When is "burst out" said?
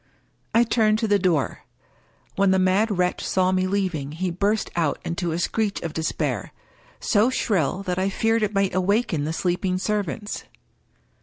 4.31-4.97